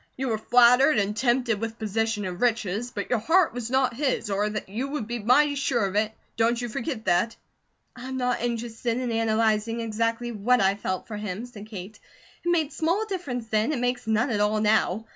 [0.17, 4.31] You were flattered, and tempted with position and riches, but your heart was not his,
[4.31, 7.35] or you would be mighty SURE of it, don't you forget that!"
[7.95, 11.99] "I am not interested in analyzing exactly what I felt for him," said Kate.
[12.43, 15.05] "It made small difference then; it makes none at all now.